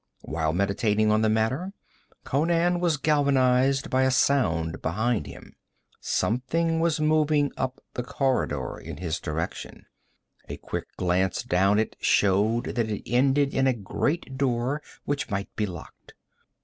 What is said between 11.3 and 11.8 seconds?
down